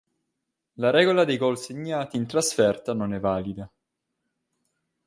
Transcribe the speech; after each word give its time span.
La 0.79 0.89
regola 0.89 1.25
dei 1.25 1.37
gol 1.37 1.59
segnati 1.59 2.17
in 2.17 2.25
trasferta 2.25 2.95
non 2.95 3.13
è 3.13 3.19
valida. 3.19 3.71